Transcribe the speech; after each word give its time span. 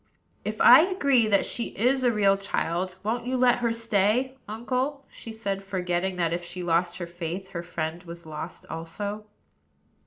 "If 0.43 0.59
I 0.61 0.81
agree 0.81 1.27
that 1.27 1.45
she 1.45 1.77
is 1.77 2.03
a 2.03 2.11
real 2.11 2.35
child, 2.35 2.95
won't 3.03 3.27
you 3.27 3.37
let 3.37 3.59
her 3.59 3.71
stay, 3.71 4.35
uncle?" 4.47 5.05
she 5.11 5.31
said, 5.31 5.63
forgetting 5.63 6.15
that, 6.15 6.33
if 6.33 6.43
she 6.43 6.63
lost 6.63 6.97
her 6.97 7.05
faith, 7.05 7.49
her 7.49 7.61
friend 7.61 8.01
was 8.01 8.25
lost 8.25 8.65
also. 8.67 9.27